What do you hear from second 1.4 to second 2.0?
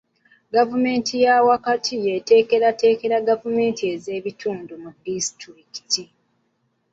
wakati